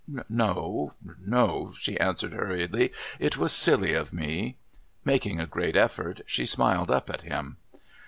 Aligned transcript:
"No 0.27 0.93
no," 1.23 1.73
she 1.79 1.99
answered 1.99 2.33
hurriedly. 2.33 2.91
"It 3.19 3.37
was 3.37 3.51
silly 3.53 3.93
of 3.93 4.11
me" 4.11 4.55
Making 5.05 5.39
a 5.39 5.45
great 5.45 5.75
effort, 5.77 6.21
she 6.25 6.47
smiled 6.47 6.89
up 6.89 7.07
at 7.11 7.21
him. 7.21 7.57